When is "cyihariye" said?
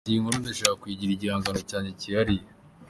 1.99-2.43